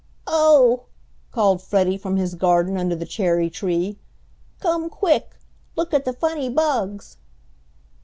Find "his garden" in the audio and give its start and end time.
2.17-2.75